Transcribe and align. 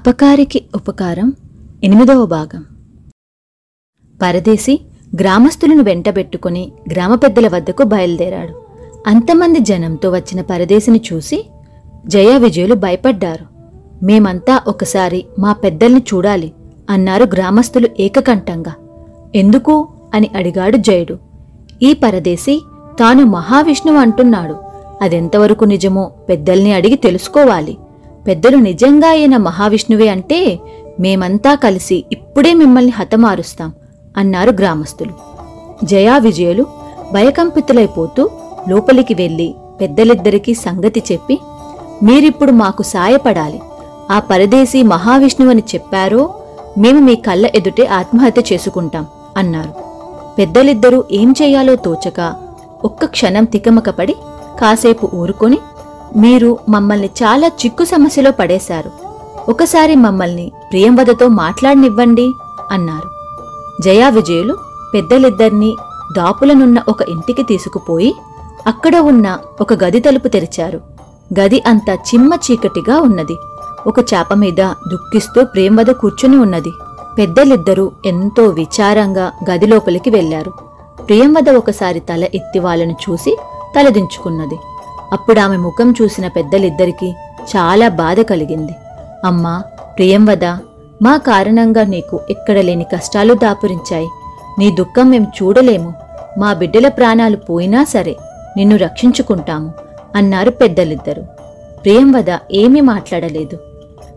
అపకారికి 0.00 0.64
ఉపకారం 0.74 1.32
ఎనిమిదవ 1.84 2.26
భాగం. 2.26 2.64
పరదేశి 4.22 4.80
గ్రామస్తులను 5.20 5.82
వెంటబెట్టుకుని 5.82 6.72
గ్రామ 6.92 7.14
పెద్దల 7.14 7.48
వద్దకు 7.48 7.82
బయలుదేరాడు. 7.82 8.62
అంతమంది 9.06 9.58
జనంతో 9.58 10.10
వచ్చిన 10.10 10.42
పరదేశిని 10.42 11.00
చూసి 11.12 11.48
జయ 12.06 12.38
విజయులు 12.38 12.74
భయపడ్డారు. 12.74 13.46
మేమంతా 14.04 14.60
ఒకసారి 14.66 15.26
మా 15.38 15.52
పెద్దల్ని 15.52 16.02
చూడాలి 16.14 16.52
అన్నారు 16.90 17.24
గ్రామస్తులు 17.24 17.88
ఏకకంఠంగా. 18.00 18.74
ఎందుకు? 19.34 19.88
అని 20.14 20.30
అడిగాడు 20.36 20.76
జయుడు. 20.76 21.18
ఈ 21.82 21.92
పరదేశి 21.92 22.62
తాను 23.00 23.24
మహావిష్ణువు 23.24 23.98
అంటున్నాడు. 23.98 24.56
అదెంతవరకు 25.02 25.64
నిజమో 25.64 26.12
పెద్దల్ని 26.28 26.72
అడిగి 26.72 26.96
తెలుసుకోవాలి. 26.96 27.78
పెద్దలు 28.26 28.56
నిజంగా 28.56 29.08
అయిన 29.08 29.36
మహావిష్ణువే 29.36 30.08
అంటే 30.08 30.60
మేమంతా 31.00 31.54
కలిసి 31.54 32.04
ఇప్పుడే 32.12 32.54
మిమ్మల్ని 32.54 32.92
హతమారుస్తాం 32.92 33.72
అన్నారు 34.16 34.50
గ్రామస్తులు 34.50 35.14
జయా 35.84 36.16
విజయులు 36.16 36.66
భయకంపితులైపోతూ 37.12 38.30
లోపలికి 38.68 39.14
వెళ్ళి 39.14 39.54
పెద్దలిద్దరికీ 39.80 40.54
సంగతి 40.54 41.02
చెప్పి 41.12 41.40
మీరిప్పుడు 42.02 42.50
మాకు 42.52 42.82
సాయపడాలి. 42.82 43.60
ఆ 44.10 44.18
పరదేశీ 44.18 44.82
మహావిష్ణువని 44.82 45.62
చెప్పారో 45.74 46.34
మేము 46.78 47.00
మీ 47.00 47.14
కళ్ళ 47.16 47.46
ఎదుటే 47.54 47.84
ఆత్మహత్య 47.86 48.42
చేసుకుంటాం 48.52 49.06
అన్నారు. 49.36 49.72
పెద్దలిద్దరూ 50.38 51.04
ఏం 51.10 51.34
చేయాలో 51.42 51.74
తోచక 51.76 52.34
ఒక్క 52.84 53.04
క్షణం 53.04 53.44
తికమకపడి 53.44 54.14
కాసేపు 54.60 55.10
ఊరుకొని 55.14 55.58
మీరు 56.16 56.58
మమ్మల్ని 56.68 57.06
చాలా 57.06 57.46
చిక్కు 57.46 57.84
సమస్యలో 57.84 58.30
పడేశారు. 58.30 58.90
ఒకసారి 59.50 59.94
మమ్మల్ని 59.96 60.52
ప్రియంవదతో 60.70 61.28
మాట్లాడనివ్వండి 61.28 62.32
అన్నారు. 62.70 63.10
జయా 63.82 64.08
విజయులు 64.08 64.56
పెద్దలిద్దరినీ 64.94 65.76
దాపులనున్న 66.16 66.82
ఒక 66.88 67.02
ఇంటికి 67.02 67.42
తీసుకుపోయి 67.42 68.14
అక్కడ 68.66 68.96
ఉన్న 68.96 69.38
ఒక 69.60 69.84
గది 69.84 70.00
తలుపు 70.00 70.28
తెరిచారు. 70.28 70.80
గది 71.40 71.62
అంతా 71.66 71.94
చిమ్మ 71.94 72.34
చీకటిగా 72.34 73.00
ఉన్నది. 73.00 73.36
ఒక 73.86 74.14
చాప 74.14 74.34
మీద 74.34 74.64
దుఃఖిస్తూ 74.90 75.44
ప్రేమవద 75.44 75.86
కూర్చుని 75.86 76.36
ఉన్నది. 76.36 76.72
పెద్దలిద్దరూ 77.18 77.92
ఎంతో 78.06 78.42
విచారంగా 78.42 79.32
గదిలోపలికి 79.50 80.10
వెళ్ళారు 80.10 80.50
ప్రియంవద 81.06 81.50
ఒకసారి 81.50 82.00
తల 82.00 82.24
ఎత్తి 82.24 82.58
వాళ్ళను 82.58 82.96
చూసి 83.10 83.38
తలదించుకున్నది. 83.76 84.58
అప్పుడు 85.12 85.40
ఆమె 85.40 85.56
ముఖం 85.56 85.94
చూసిన 86.02 86.28
పెద్దలిద్దరికీ 86.28 87.14
చాలా 87.56 87.88
బాధ 87.88 88.20
కలిగింది. 88.20 88.72
అమ్మా 89.24 89.62
ప్రియంవద 89.98 90.44
మా 91.02 91.16
కారణంగా 91.16 91.82
నీకు 91.82 92.20
ఎక్కడ 92.30 92.58
లేని 92.58 92.84
కష్టాలు 92.84 93.34
దాపురించాయి. 93.34 94.08
నీ 94.58 94.70
దుఃఖం 94.70 95.10
మేం 95.10 95.26
చూడలేము. 95.42 95.94
మా 96.38 96.52
బిడ్డల 96.52 96.88
ప్రాణాలు 96.88 97.36
పోయినా 97.36 97.84
సరే 97.84 98.16
నిన్ను 98.56 98.76
రక్షించుకుంటాము 98.76 99.72
అన్నారు 100.16 100.50
పెద్దలిద్దరూ. 100.50 101.22
ప్రియంవద 101.84 102.36
ఏమీ 102.52 102.80
మాట్లాడలేదు. 102.80 103.56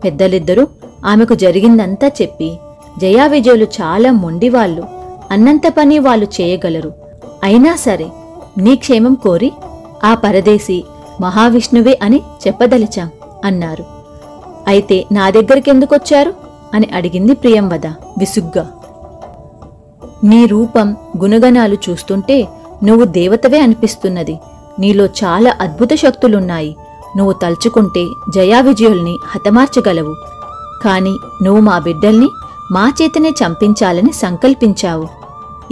పెద్దలిద్దరూ 0.04 0.66
ఆమెకు 1.06 1.34
జరిగిందంతా 1.34 2.10
చెప్పి 2.22 2.58
జయా 2.98 3.26
విజయులు 3.26 3.64
చాలా 3.64 4.10
మొండివాళ్ళు 4.12 4.84
అన్నంత 5.30 5.62
పని 5.78 5.98
వాళ్ళు 5.98 6.26
చేయగలరు. 6.40 6.92
అయినా 7.42 7.76
సరే 7.76 8.06
నీ 8.58 8.76
క్షేమం 8.76 9.14
కోరి 9.14 9.52
ఆ 10.04 10.14
పరదేశి 10.14 10.84
మహావిష్ణువే 11.20 11.98
అని 12.02 12.22
చెప్పదలిచాం 12.46 13.10
అన్నారు. 13.44 13.84
అయితే 14.68 15.04
నా 15.12 15.30
దగ్గరికెందుకొచ్చారు? 15.30 16.34
అని 16.74 16.90
అడిగింది 16.94 17.34
ప్రియంవద 17.34 17.86
విసుగ్గా. 18.18 18.70
నీ 20.24 20.46
రూపం 20.46 20.96
గుణగణాలు 21.18 21.76
చూస్తుంటే 21.90 22.48
నువ్వు 22.84 23.04
దేవతవే 23.04 23.60
అనిపిస్తున్నది. 23.60 24.38
నీలో 24.78 25.04
చాలా 25.04 25.56
అద్భుత 25.60 25.88
శక్తులున్నాయి. 25.94 26.76
నువ్వు 27.16 27.32
తలుచుకుంటే 27.32 28.06
జయా 28.34 28.60
విజయుల్ని 28.60 29.18
హతమార్చగలవు. 29.26 30.14
కాని 30.84 31.16
నువ్వు 31.44 31.60
మా 31.60 31.78
బిడ్డల్ని 31.78 32.28
మా 32.72 32.92
చేతనే 33.02 33.28
చంపించాలని 33.28 34.12
సంకల్పించావు. 34.12 35.08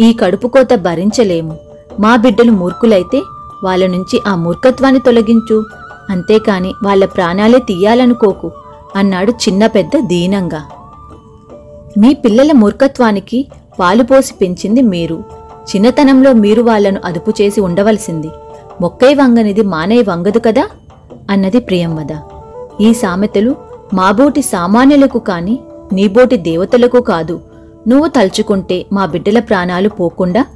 ఈ 0.01 0.13
కడుపుకోత 0.13 0.69
భరించలేము. 0.75 1.59
మా 2.01 2.17
బిడ్డలు 2.17 2.53
మూర్ఖులైతే 2.53 3.23
వాళ్ళ 3.65 3.87
నుంచి 3.87 4.23
ఆ 4.27 4.35
మూర్ఖత్వాన్ని 4.35 5.01
తొలగించు. 5.01 5.65
అంతేకాని 6.11 6.75
వాళ్ళ 6.85 7.07
ప్రాణాలే 7.07 7.59
తీయాలనుకోకు 7.59 8.53
అన్నాడు 8.97 9.33
చిన్న 9.33 9.67
పెద్ద 9.67 9.91
దీనంగా. 9.99 10.63
మీ 11.99 12.15
పిల్లల 12.15 12.53
మూర్ఖత్వానికి 12.53 13.49
పాలు 13.81 14.03
పోసి 14.03 14.35
పెంచింది 14.35 14.83
మీరు. 14.83 15.25
చిన్నతనంలో 15.77 16.33
మీరు 16.33 16.63
వాళ్ళను 16.63 17.01
అదుపు 17.05 17.31
చేసి 17.31 17.61
ఉండవలసింది. 17.61 18.31
మొక్కై 18.81 19.15
వంగనిది 19.15 19.63
మానై 19.63 20.03
వంగదు 20.03 20.39
కదా? 20.39 20.69
అన్నది 21.31 21.61
ప్రియంవద. 21.61 22.17
ఈ 22.81 22.93
సామెతలు 22.93 23.57
మాబోటి 23.95 24.43
సామాన్యులకు 24.43 25.19
కాని 25.19 25.59
నీబోటి 25.93 26.37
దేవతలకు 26.37 27.01
కాదు. 27.01 27.41
నువ్వు 27.89 28.09
తలుచుకుంటే 28.09 28.87
మా 28.93 29.07
బిడ్డల 29.07 29.39
ప్రాణాలు 29.39 29.89
పోకుండా 29.89 30.47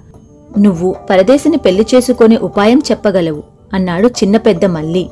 నువ్వు 0.58 0.96
పరదేశిని 1.10 1.56
పెళ్ళి 1.56 1.86
చేసుకునే 1.94 2.36
ఉపాయం 2.36 2.82
చెప్పగలవు 2.90 3.42
అన్నాడు 3.74 4.08
చిన్న 4.08 4.36
పెద్ద 4.36 4.64
మళ్ళీ 4.64 5.08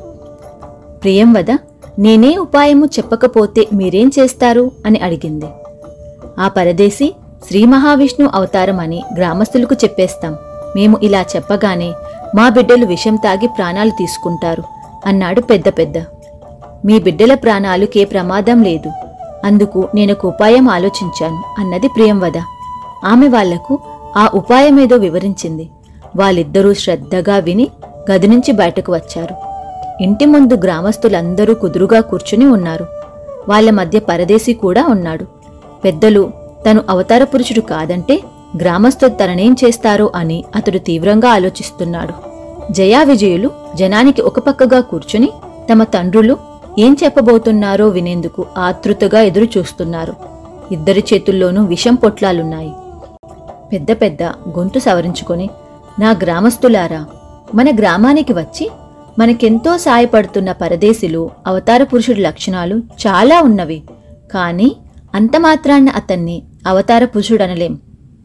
ప్రియంవద 1.03 1.51
నేనే 1.99 2.37
ఉపాయము 2.37 2.87
చెప్పకపోతే 2.87 3.69
మీరేం 3.73 4.11
చేస్తారు? 4.19 4.71
అని 4.87 5.01
అడిగింది. 5.01 5.47
ఆ 6.39 6.49
పరదేశి 6.49 7.15
శ్రీ 7.49 7.65
మహావిష్ణు 7.65 8.31
అవతారం 8.35 8.81
అని 8.81 9.03
గ్రామస్తులకు 9.17 9.75
చెప్పేస్తాం. 9.75 10.37
మేము 10.77 10.99
ఇలా 11.03 11.25
చెప్పగానే 11.37 11.93
మా 12.35 12.49
బిడ్డలు 12.49 12.87
విషం 12.87 13.17
తాగి 13.17 13.47
ప్రాణాలు 13.47 13.91
తీసుకుంటారు 13.91 14.63
అన్నాడు 15.07 15.41
పెద్ద 15.41 15.69
పెద్ద. 15.69 15.99
మీ 16.85 16.99
బిడ్డల 16.99 17.35
ప్రాణాలుకే 17.35 18.05
ప్రమాదం 18.05 18.63
లేదు 18.63 18.91
అందుకు 19.45 19.89
నేనొక 19.95 20.27
ఉపాయం 20.27 20.69
ఆలోచించాను 20.69 21.43
అన్నది 21.59 21.89
ప్రియంవద 21.89 22.33
ఆమె 23.05 23.29
వాళ్ళకు 23.29 23.79
ఆ 24.17 24.31
ఉపాయమేదో 24.35 24.97
వివరించింది. 24.97 25.71
వాళ్ళిద్దరూ 26.17 26.75
శ్రద్ధగా 26.75 27.39
విని 27.39 27.69
గది 28.11 28.27
నుంచి 28.27 28.53
బయటకు 28.53 28.93
వచ్చారు. 28.93 29.35
ఇంటి 30.01 30.27
ముందు 30.27 30.55
గ్రామస్తులందరూ 30.55 31.55
కుదురుగా 31.55 32.01
కూర్చుని 32.01 32.47
ఉన్నారు. 32.47 32.87
వాళ్ళ 33.49 33.71
మధ్య 33.71 33.99
పరదేశి 33.99 34.55
కూడా 34.55 34.87
ఉన్నాడు. 34.87 35.25
పెద్దలు 35.85 36.33
తను 36.67 36.83
అవతార 36.89 37.25
పురుషుడు 37.25 37.61
కాదంటే 37.61 38.21
గ్రామస్తులు 38.57 39.11
తననేం 39.11 39.57
చేస్తారో 39.65 40.13
అని 40.15 40.45
అతడు 40.57 40.79
తీవ్రంగా 40.79 41.31
ఆలోచిస్తున్నాడు. 41.31 42.13
జయా 42.73 43.03
విజయులు 43.03 43.51
జనానికి 43.75 44.23
ఒక 44.23 44.39
పక్కగా 44.39 44.81
కూర్చుని 44.81 45.31
తమ 45.73 45.85
తండ్రులు 45.85 46.37
ఏం 46.79 46.97
చెప్పబోతున్నారో 47.05 47.89
వినేందుకు 47.89 48.47
ఆతృతగా 48.59 49.21
ఎదురు 49.21 49.49
చూస్తున్నారు 49.59 50.15
ఇద్దరి 50.73 51.05
చేతుల్లోనూ 51.13 51.65
విషం 51.65 51.95
పొట్లాలున్నాయి. 51.95 52.73
పెద్ద 53.75 53.93
పెద్ద 53.93 54.23
గొంతు 54.23 54.79
సవరించుకొని 54.79 55.51
నా 55.99 56.11
గ్రామస్తులారా 56.11 57.07
మన 57.55 57.71
గ్రామానికి 57.79 58.33
వచ్చి 58.33 58.71
మనకెంతో 59.19 59.79
సాయపడుతున్న 59.79 60.53
పరదేశిలో 60.53 61.31
అవతార 61.47 61.83
పురుషుడి 61.83 62.21
లక్షణాలు 62.21 62.77
చాలా 62.79 63.41
ఉన్నవి. 63.41 63.83
కానీ 64.33 64.77
అంతమాత్రాన్న 65.15 65.89
అతన్ని 65.89 66.43
అవతార 66.67 67.05
పురుషుడనలేం. 67.05 67.79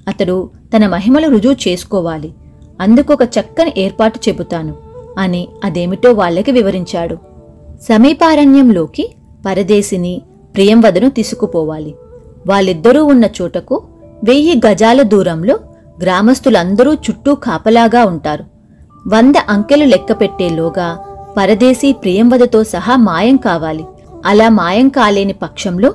అతడు 0.07 0.49
తన 0.75 0.87
మహిమలు 0.87 1.27
రుజువు 1.27 1.55
చేసుకోవాలి. 1.67 2.33
అందుకొక 2.81 3.23
చక్కని 3.23 3.73
ఏర్పాటు 3.77 4.19
చెబుతాను 4.29 4.73
అని 5.17 5.47
అదేమిటో 5.63 6.11
వాళ్ళకి 6.11 6.51
వివరించాడు. 6.51 7.15
సమీపారణ్యంలోకి 7.89 9.15
పరదేశిని 9.45 10.21
ప్రియంవదను 10.55 11.09
తీసుకుపోవాలి. 11.09 11.95
వాళ్ళిద్దరూ 12.47 13.05
ఉన్న 13.05 13.25
చోటకు 13.41 13.83
వెయ్యి 14.23 14.61
గజాల 14.67 15.01
దూరంలో 15.01 15.59
గ్రామస్తులందరూ 16.01 16.93
చుట్టూ 16.93 17.35
కాపలాగా 17.35 18.05
ఉంటారు. 18.05 18.43
వంద 19.07 19.35
అంకెలు 19.49 19.85
లెక్కపెట్టేలోగా 19.85 20.97
పరదేశీ 21.37 21.91
ప్రియంవదతో 21.91 22.63
సహా 22.63 22.95
మాయం 22.95 23.35
కావాలి. 23.37 23.85
అలా 24.25 24.49
మాయం 24.49 24.89
కాలేని 24.89 25.33
పక్షంలో 25.33 25.91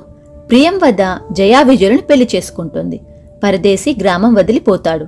ప్రియంవద 0.49 1.17
జయా 1.31 1.61
విజయులను 1.61 2.01
పెళ్ళి 2.01 2.29
చేసుకుంటుంది. 2.35 3.01
పరదేశీ 3.43 3.95
గ్రామం 4.01 4.33
వదిలిపోతాడు. 4.33 5.05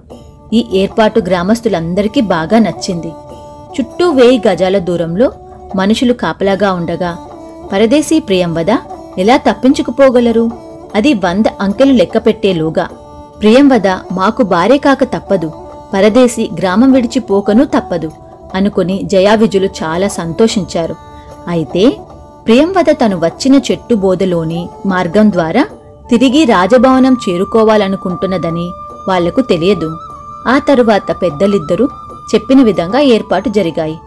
ఈ 0.53 0.65
ఏర్పాటు 0.73 1.19
గ్రామస్తులందరికీ 1.19 2.21
బాగా 2.21 2.59
నచ్చింది. 2.59 3.11
చుట్టూ 3.75 4.09
వేయి 4.09 4.41
గజాల 4.47 4.77
దూరంలో 4.77 5.31
మనుషులు 5.75 6.13
కాపలాగా 6.13 6.73
ఉండగా 6.73 7.17
పరదేశీ 7.73 8.19
ప్రియంవద 8.19 8.69
ఎలా 9.17 9.37
తప్పించుకుపోగలరు? 9.37 10.51
అది 10.95 11.13
వంద 11.13 11.45
అంకెలు 11.61 11.93
లెక్కపెట్టేలోగా 11.93 12.87
ప్రియంవద 13.41 13.87
మాకు 13.87 14.43
భార్య 14.43 14.77
కాక 14.77 15.03
తప్పదు. 15.03 15.51
పరదేశి 15.93 16.51
గ్రామం 16.59 16.91
విడిచిపోకను 16.91 17.65
తప్పదు 17.65 18.11
అనుకుని 18.55 19.03
జయావిజులు 19.03 19.65
చాలా 19.65 20.07
సంతోషించారు. 20.07 20.95
అయితే 21.47 21.99
ప్రియంవద 22.45 22.85
తను 22.91 23.17
వచ్చిన 23.17 23.55
చెట్టు 23.55 23.95
బోధలోని 23.95 24.69
మార్గం 24.85 25.31
ద్వారా 25.31 25.65
తిరిగి 26.09 26.43
రాజభవనం 26.43 27.17
చేరుకోవాలనుకుంటున్నదని 27.29 28.71
వాళ్ళకు 29.09 29.41
తెలియదు. 29.41 29.97
ఆ 30.47 30.57
తరువాత 30.57 31.11
పెద్దలిద్దరూ 31.11 31.85
చెప్పిన 32.35 32.61
విధంగా 32.61 32.99
ఏర్పాటు 32.99 33.49
జరిగాయి. 33.49 33.99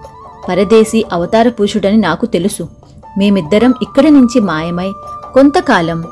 పరదేశీ 0.48 1.04
అవతార 1.12 1.48
పురుషుడని 1.48 1.96
నాకు 1.96 2.26
తెలుసు. 2.26 2.68
మేమిద్దరం 3.18 3.74
ఇక్కడి 3.82 4.10
నుంచి 4.10 4.40
మాయమై 4.40 4.92
కొంతకాలం 5.34 6.04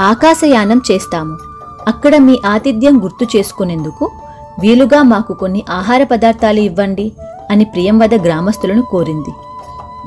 ఆకాశయానం 0.00 0.82
చేస్తాము. 0.90 1.45
అక్కడ 1.86 2.16
మీ 2.16 2.38
ఆతిథ్యం 2.44 2.94
గుర్తు 3.04 3.24
చేసుకునేందుకు 3.36 4.10
వీలుగా 4.60 5.02
మాకు 5.02 5.32
కొన్ని 5.34 5.64
ఆహార 5.70 6.02
పదార్థాలు 6.02 6.60
ఇవ్వండి 6.60 7.12
అని 7.50 7.64
ప్రియంవద 7.64 8.14
గ్రామస్తులను 8.14 8.82
కోరింది. 8.82 9.32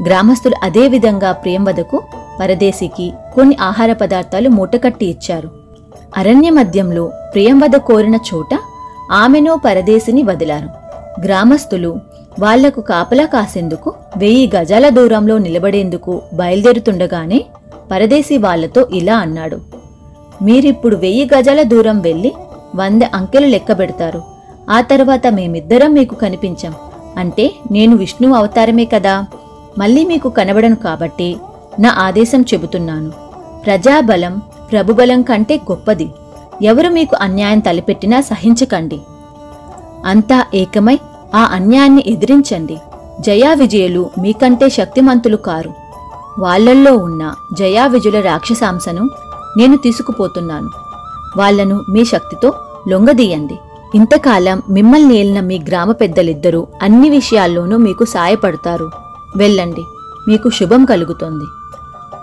గ్రామస్తులు 0.07 0.55
అదే 0.63 0.87
విధంగా 0.87 1.31
ప్రియంవదకు 1.31 2.03
పరదేశికి 2.39 3.13
కొన్ని 3.35 3.55
ఆహార 3.61 3.93
పదార్థాలు 3.93 4.49
మూటకట్టి 4.49 5.05
ఇచ్చారు. 5.05 5.49
అరణ్య 6.17 6.49
మధ్యంలో 6.49 7.11
ప్రియంవద 7.33 7.75
కోరిన 7.89 8.17
చోట 8.29 8.53
ఆమెను 9.11 9.53
పరదేశిని 9.65 10.23
వదిలారు. 10.23 10.69
గ్రామస్తులు 11.25 11.91
వాళ్ళకు 12.39 12.81
కాపలా 12.81 13.25
కాసేందుకు 13.25 13.93
వెయ్యి 14.17 14.51
గజాల 14.55 14.89
దూరంలో 14.89 15.37
నిలబడేందుకు 15.37 16.21
బయలుదేరుతుండగానే 16.33 17.45
పరదేశి 17.91 18.37
వాళ్ళతో 18.37 18.87
ఇలా 18.93 19.17
అన్నాడు. 19.17 19.59
మీరిప్పుడు 20.41 20.95
వెయ్యి 20.95 21.29
గజాల 21.37 21.61
దూరం 21.61 21.99
వెళ్ళి 21.99 22.33
వంద 22.75 23.03
అంకెలు 23.13 23.45
లెక్క 23.45 23.79
పెడతారు. 23.79 24.21
ఆ 24.69 24.81
తర్వాత 24.81 25.27
మేమిద్దరం 25.27 25.93
మీకు 25.93 26.15
కనిపించాం. 26.15 26.73
అంటే 27.17 27.55
నేను 27.71 27.95
విష్ణు 27.95 28.33
అవతారమే 28.33 28.85
కదా. 28.85 29.25
మళ్ళీ 29.77 30.05
మీకు 30.05 30.29
కనబడను 30.29 30.75
కాబట్టి 30.75 31.37
నా 31.79 31.89
ఆదేశం 31.89 32.41
చెబుతున్నాను. 32.41 33.11
ప్రజాబలం 33.65 34.41
ప్రభుబలం 34.71 35.21
కంటే 35.21 35.55
గొప్పది. 35.55 36.09
ఎవరు 36.61 36.89
మీకు 36.89 37.17
అన్యాయం 37.21 37.59
తలపెట్టినా 37.59 38.21
సహించకండి. 38.21 38.99
అంతా 40.05 40.45
ఏకమై 40.53 40.99
ఆ 41.35 41.39
అన్యాయాన్ని 41.51 42.03
ఎదిరించండి. 42.07 42.77
జయా 43.21 43.53
విజయులు 43.53 44.09
మీకంటే 44.21 44.69
శక్తిమంతులు 44.69 45.37
కారు. 45.37 45.73
వాళ్ళల్లో 46.39 46.97
ఉన్న 46.97 47.33
జయా 47.57 47.87
విజయుల 47.87 48.19
రాక్షసాంశను 48.19 49.09
నేను 49.57 49.77
తీసుకుపోతున్నాను. 49.77 50.69
వాళ్ళను 51.37 51.81
మీ 51.89 52.05
శక్తితో 52.05 52.53
లొంగదీయండి. 52.89 53.59
ఇంతకాలం 53.95 54.61
మిమ్మల్ని 54.69 55.15
ఏలిన 55.15 55.39
మీ 55.39 55.59
గ్రామ 55.67 55.91
పెద్దలిద్దరూ 55.91 56.67
అన్ని 56.81 57.09
విషయాల్లోనూ 57.09 57.77
మీకు 57.77 58.05
సాయపడతారు. 58.05 58.91
వెళ్ళండి 59.37 59.81
మీకు 60.27 60.49
శుభం 60.49 60.85
కలుగుతోంది. 60.85 61.45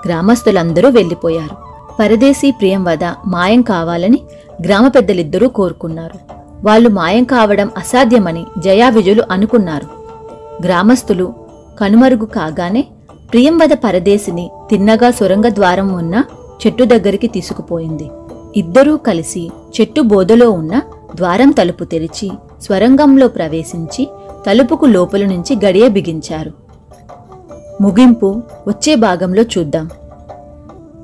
గ్రామస్తులందరూ 0.09 0.89
వెళ్ళిపోయారు. 0.89 1.57
పరదేశీ 2.01 2.51
ప్రియంవద 2.51 3.05
మాయం 3.05 3.63
కావాలని 3.63 4.21
గ్రామ 4.65 4.89
పెద్దలిద్దరూ 4.89 5.49
కోరుకున్నారు. 5.49 6.35
వాళ్ళు 6.65 6.89
మాయం 6.89 7.25
కావడం 7.25 7.71
అసాధ్యమని 7.79 8.47
జయావిజులు 8.59 9.23
అనుకున్నారు. 9.31 9.87
గ్రామస్తులు 10.65 11.35
కనుమరుగు 11.81 12.25
కాగానే 12.25 12.85
ప్రియంవద 13.33 13.69
పరదేశిని 13.85 14.51
తిన్నగా 14.71 15.11
సొరంగ 15.11 15.49
ద్వారం 15.49 15.93
ఉన్న 15.93 16.25
చెట్టు 16.67 16.85
దగ్గరికి 16.85 17.27
తీసుకుపోయింది. 17.27 18.11
ఇద్దరూ 18.57 18.97
కలిసి 18.97 19.51
చెట్టు 19.81 20.01
బోదలో 20.01 20.51
ఉన్న 20.51 20.83
ద్వారం 21.17 21.51
తలుపు 21.51 21.85
తెరిచి 21.85 22.31
స్వరంగంలో 22.63 23.29
ప్రవేశించి 23.29 24.09
తలుపుకు 24.47 24.87
లోపల 24.87 25.25
నుంచి 25.25 25.67
గడియ 25.67 25.89
బిగించారు. 25.89 26.53
ముగింపు 27.81 28.43
వచ్చే 28.69 28.95
భాగంలో 28.95 29.43
చూద్దాం. 29.43 29.91